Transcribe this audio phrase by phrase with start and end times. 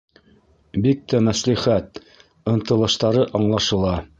[0.85, 2.01] Бик тә мәслихәт,
[2.55, 3.95] ынтылыштары аңлашыла.